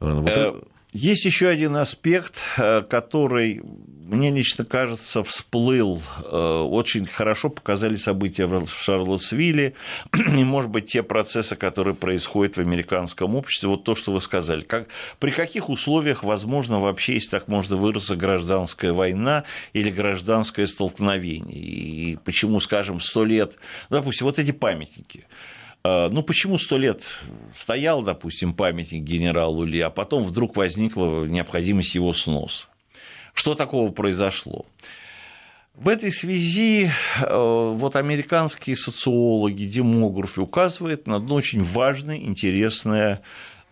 [0.00, 0.68] Вот.
[0.92, 3.60] Есть еще один аспект, э, который,
[4.04, 6.00] мне лично кажется, всплыл.
[6.24, 9.74] Э, очень хорошо показали события в Шарлотсвилле
[10.14, 13.68] и, может быть, те процессы, которые происходят в американском обществе.
[13.68, 14.60] Вот то, что вы сказали.
[14.60, 21.58] Как, при каких условиях возможно вообще, если так можно выразиться, гражданская война или гражданское столкновение?
[21.58, 23.56] И почему, скажем, сто лет,
[23.90, 25.26] допустим, вот эти памятники–
[26.10, 27.02] ну, почему сто лет
[27.56, 32.66] стоял, допустим, памятник генералу Ли, а потом вдруг возникла необходимость его сноса?
[33.34, 34.64] Что такого произошло?
[35.76, 43.20] В этой связи э, вот американские социологи, демографы указывают на одно очень важное, интересное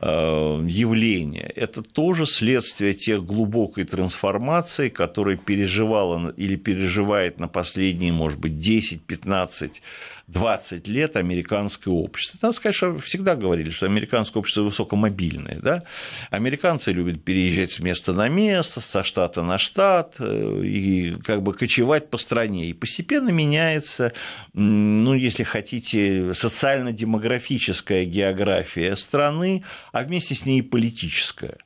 [0.01, 1.51] э, явление.
[1.57, 9.81] Это тоже следствие тех глубокой трансформации, которые переживала или переживает на последние, может быть, 10-15
[10.27, 12.39] 20 лет американское общество.
[12.43, 15.59] Надо сказать, что всегда говорили, что американское общество высокомобильное.
[15.61, 15.83] Да?
[16.31, 21.53] Американцы любят переезжать с места на место, со штата на штат, э, и как бы
[21.53, 22.67] кочевать по стране.
[22.67, 24.13] И постепенно меняется,
[24.55, 29.63] ну, если хотите, социально-демографическая география страны,
[29.93, 31.59] а вместе с ней и политическая.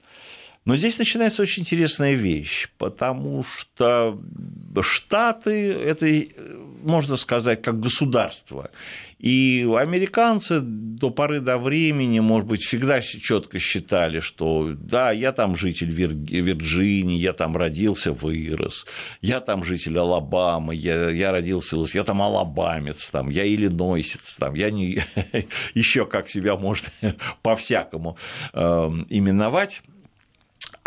[0.68, 4.20] Но здесь начинается очень интересная вещь, потому что
[4.82, 6.06] Штаты– это,
[6.82, 8.70] можно сказать, как государство.
[9.18, 15.56] И американцы до поры до времени, может быть, всегда четко считали, что да, я там
[15.56, 18.84] житель Вирджинии, я там родился, вырос,
[19.22, 24.70] я там житель Алабамы, я, я родился, я там алабамец, там, я иллинойсец, там, я
[24.70, 25.02] не
[25.74, 26.88] еще как себя можно
[27.42, 28.18] по-всякому
[28.52, 28.58] э,
[29.08, 29.80] именовать.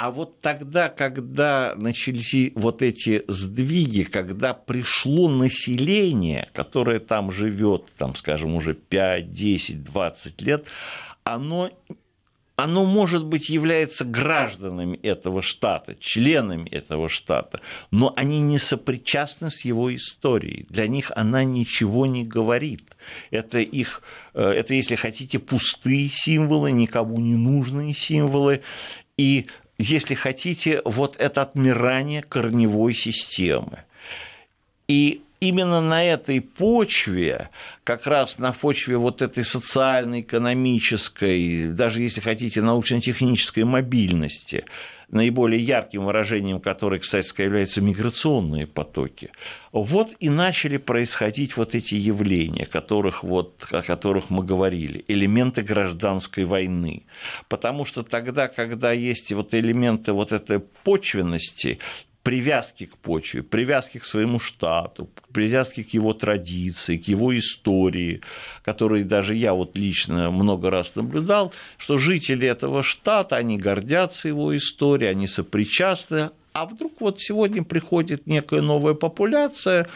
[0.01, 8.15] А вот тогда, когда начались вот эти сдвиги, когда пришло население, которое там живет, там,
[8.15, 10.65] скажем, уже 5, 10, 20 лет,
[11.23, 11.69] оно
[12.55, 19.63] оно, может быть, является гражданами этого штата, членами этого штата, но они не сопричастны с
[19.65, 20.65] его историей.
[20.69, 22.97] Для них она ничего не говорит.
[23.29, 24.01] Это их,
[24.33, 28.61] э, это, если хотите, пустые символы, никому не нужные символы.
[29.17, 29.47] И
[29.81, 33.79] если хотите, вот это отмирание корневой системы.
[34.87, 37.49] И именно на этой почве,
[37.83, 44.65] как раз на почве вот этой социально-экономической, даже если хотите, научно-технической мобильности,
[45.11, 49.31] наиболее ярким выражением которой, кстати, являются миграционные потоки,
[49.71, 56.45] вот и начали происходить вот эти явления, которых вот, о которых мы говорили, элементы гражданской
[56.45, 57.05] войны.
[57.47, 61.79] Потому что тогда, когда есть вот элементы вот этой почвенности,
[62.23, 68.21] привязки к почве, привязки к своему штату, привязки к его традиции, к его истории,
[68.63, 74.55] которые даже я вот лично много раз наблюдал, что жители этого штата, они гордятся его
[74.55, 79.87] историей, они сопричастны, а вдруг вот сегодня приходит некая новая популяция,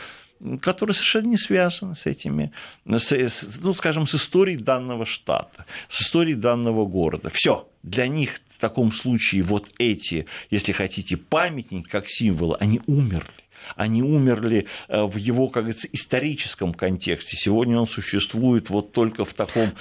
[0.62, 2.52] которая совершенно не связана с этими,
[2.86, 7.30] с, ну, скажем, с историей данного штата, с историей данного города.
[7.34, 13.30] Все, для них в таком случае вот эти, если хотите, памятники как символы, они умерли.
[13.76, 17.36] Они умерли э, в его, как говорится, историческом контексте.
[17.36, 19.72] Сегодня он существует вот только в таком...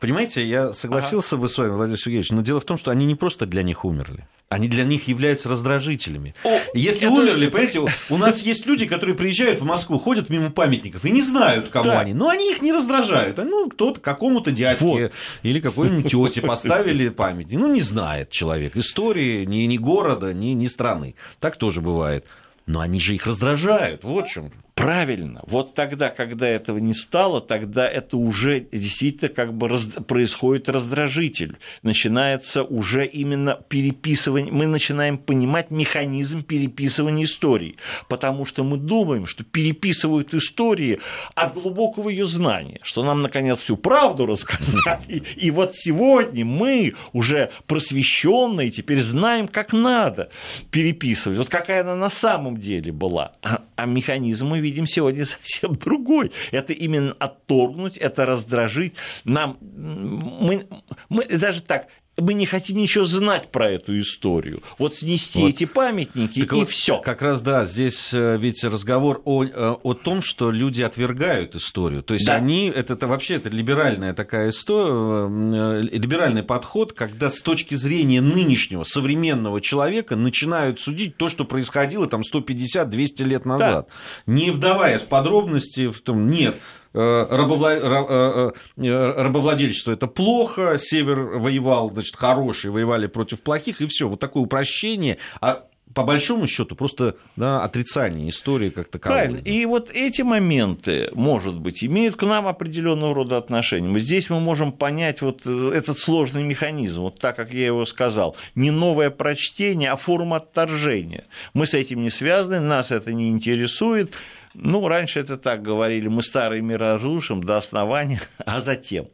[0.00, 1.42] Понимаете, я согласился ага.
[1.42, 3.84] бы с вами, Владимир Сергеевич, но дело в том, что они не просто для них
[3.84, 6.34] умерли они для них являются раздражителями.
[6.44, 7.80] О, Если умерли, понимаете,
[8.10, 11.86] у нас есть люди, которые приезжают в Москву, ходят мимо памятников и не знают, кому
[11.86, 12.00] да.
[12.00, 13.38] они, но они их не раздражают.
[13.38, 15.12] Ну, кто-то какому-то дядьке вот.
[15.42, 17.58] или какой-нибудь тете поставили памятник.
[17.58, 21.16] Ну, не знает человек истории ни, ни города, ни, ни страны.
[21.40, 22.24] Так тоже бывает.
[22.66, 24.04] Но они же их раздражают.
[24.04, 24.52] Вот в чем.
[24.76, 25.40] Правильно.
[25.46, 29.86] Вот тогда, когда этого не стало, тогда это уже действительно как бы раз...
[30.06, 31.56] происходит раздражитель.
[31.82, 34.52] Начинается уже именно переписывание.
[34.52, 37.76] Мы начинаем понимать механизм переписывания истории.
[38.10, 41.00] Потому что мы думаем, что переписывают истории
[41.34, 45.22] от глубокого ее знания, что нам, наконец, всю правду рассказали.
[45.36, 50.28] И вот сегодня мы уже просвещенные теперь знаем, как надо
[50.70, 51.38] переписывать.
[51.38, 53.32] Вот какая она на самом деле была.
[53.42, 56.32] А, а механизм мы видим сегодня совсем другой.
[56.50, 58.94] Это именно отторгнуть, это раздражить.
[59.24, 60.66] Нам, мы,
[61.08, 61.88] мы даже так,
[62.18, 64.62] мы не хотим ничего знать про эту историю.
[64.78, 65.48] Вот снести вот.
[65.48, 66.98] эти памятники так и вот, все.
[66.98, 69.50] Как раз да, здесь э, ведь разговор о, э,
[69.82, 72.02] о том, что люди отвергают историю.
[72.02, 72.36] То есть да.
[72.36, 78.20] они, это, это вообще это либеральная такая история, э, либеральный подход, когда с точки зрения
[78.20, 83.88] нынешнего современного человека начинают судить то, что происходило там 150-200 лет назад.
[83.88, 84.32] Да.
[84.32, 86.56] Не вдаваясь в подробности, в том, нет,
[86.96, 94.08] рабовладельчество это плохо, север воевал, значит, хорошие воевали против плохих, и все.
[94.08, 95.18] Вот такое упрощение.
[95.40, 95.64] А
[95.96, 99.18] по большому счету просто да, отрицание истории как таковой.
[99.18, 99.38] Правильно.
[99.38, 103.88] И вот эти моменты, может быть, имеют к нам определенного рода отношения.
[103.88, 107.86] Мы здесь мы можем понять вот э, этот сложный механизм, вот так, как я его
[107.86, 108.36] сказал.
[108.54, 111.24] Не новое прочтение, а форма отторжения.
[111.54, 114.12] Мы с этим не связаны, нас это не интересует.
[114.58, 119.08] Ну, раньше это так говорили, мы старый мир разрушим до основания, а затем.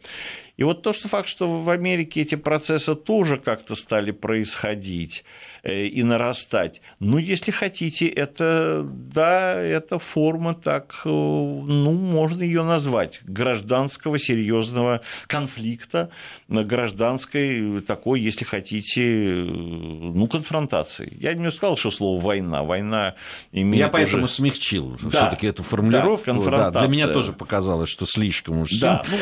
[0.57, 5.25] И вот то, что факт, что в Америке эти процессы тоже как-то стали происходить,
[5.71, 6.81] и нарастать.
[6.99, 15.03] Ну, если хотите, это, да, это форма так, э, ну, можно ее назвать, гражданского серьезного
[15.29, 16.11] конфликта,
[16.49, 21.17] гражданской такой, если хотите, э, ну, конфронтации.
[21.21, 22.65] Я не сказал, что слово война.
[22.65, 23.15] Война
[23.53, 24.35] имеет Я поэтому уже...
[24.35, 26.33] смягчил да, все-таки эту формулировку.
[26.51, 28.71] Да, да, для меня тоже показалось, что слишком уж.
[28.81, 29.17] Да, ну,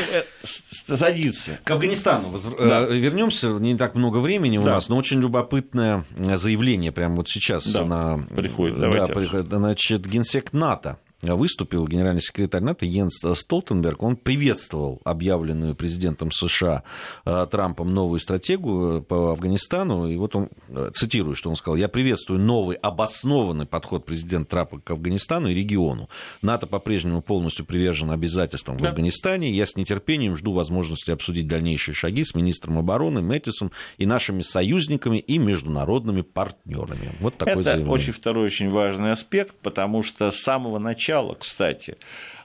[0.97, 1.59] садится.
[1.63, 2.81] К Афганистану да.
[2.85, 3.49] вернемся.
[3.49, 4.75] Не так много времени у да.
[4.75, 6.03] нас, но очень любопытная
[6.37, 8.17] заявление прямо вот сейчас да, на...
[8.17, 8.79] приходит.
[8.79, 14.01] Да, приходит, значит, генсек НАТО выступил генеральный секретарь НАТО Йенс Столтенберг.
[14.01, 16.83] Он приветствовал объявленную президентом США
[17.25, 20.07] э, Трампом новую стратегию по Афганистану.
[20.07, 24.79] И вот он, э, цитирую, что он сказал, «Я приветствую новый обоснованный подход президента Трампа
[24.79, 26.09] к Афганистану и региону.
[26.41, 28.85] НАТО по-прежнему полностью привержен обязательствам да.
[28.85, 29.51] в Афганистане.
[29.51, 35.19] Я с нетерпением жду возможности обсудить дальнейшие шаги с министром обороны Мэттисом и нашими союзниками
[35.19, 37.11] и международными партнерами».
[37.19, 37.93] Вот такой Это заявление.
[37.93, 41.97] очень второй очень важный аспект, потому что с самого начала начала, кстати,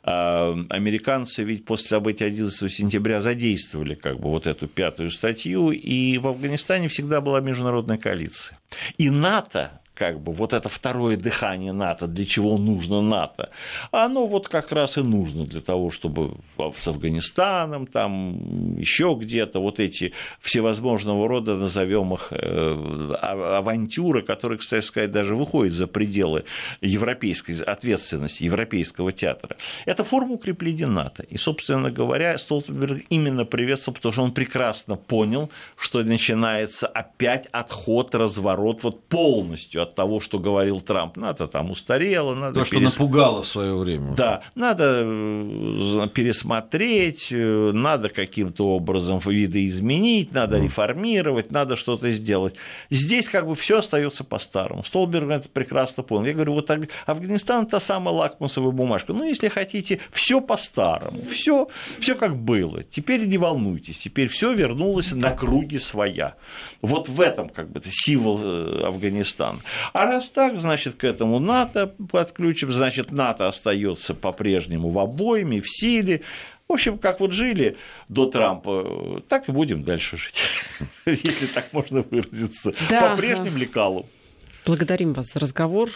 [0.03, 6.19] а, американцы ведь после событий 11 сентября задействовали как бы вот эту пятую статью, и
[6.19, 8.59] в Афганистане всегда была международная коалиция.
[8.99, 13.51] И НАТО как бы вот это второе дыхание НАТО, для чего нужно НАТО,
[13.91, 19.81] оно вот как раз и нужно для того, чтобы с Афганистаном, там еще где-то вот
[19.81, 22.37] эти всевозможного рода, назовем их, э,
[23.23, 26.45] а, авантюры, которые, кстати сказать, даже выходят за пределы
[26.83, 29.57] европейской ответственности, европейского театра.
[29.87, 31.23] Это форма укрепления НАТО.
[31.23, 38.15] И, собственно говоря, Столтенберг именно приветствовал, потому что он прекрасно понял, что начинается опять отход,
[38.15, 41.17] разворот вот полностью от того, что говорил Трамп.
[41.17, 42.65] Надо там устарело, надо...
[42.65, 42.93] То, перес...
[42.93, 44.15] что напугало в свое время.
[44.15, 52.57] Да, надо э, пересмотреть, э, надо каким-то образом видоизменить, надо реформировать, надо что-то сделать.
[52.91, 54.85] Здесь как бы все остается по-старому.
[54.85, 56.27] Столберг это прекрасно понял.
[56.27, 56.71] Я говорю, вот
[57.07, 59.13] Афганистан та самая лакмусовая бумажка.
[59.13, 61.69] Ну, если хотите, все по-старому, все,
[62.01, 62.83] все как было.
[62.83, 66.35] Теперь не волнуйтесь, теперь все вернулось на круги своя.
[66.83, 69.61] Вот в этом как бы символ э, Афганистана.
[69.93, 75.69] А раз так, значит, к этому НАТО подключим, значит, НАТО остается по-прежнему в обойме, в
[75.69, 76.23] силе.
[76.69, 77.77] В общем, как вот жили
[78.09, 80.41] до Трампа, так и будем дальше жить,
[81.07, 84.07] если так можно выразиться, по прежним лекалам.
[84.65, 85.91] Благодарим вас за разговор.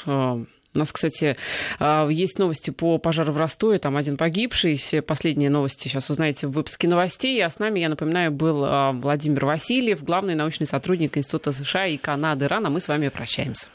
[0.74, 1.36] У нас, кстати,
[1.78, 4.76] а, есть новости по пожару в Ростове, там один погибший.
[4.76, 7.42] Все последние новости сейчас узнаете в выпуске новостей.
[7.44, 11.96] А с нами, я напоминаю, был а, Владимир Васильев, главный научный сотрудник Института США и
[11.96, 12.66] Канады РАН.
[12.66, 13.66] А мы с вами прощаемся.